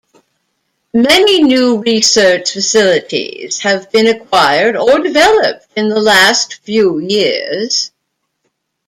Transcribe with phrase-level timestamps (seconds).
[0.95, 7.91] Many new research facilities have been acquired or developed in the last few years.